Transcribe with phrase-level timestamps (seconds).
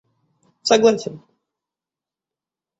[0.69, 1.15] согласен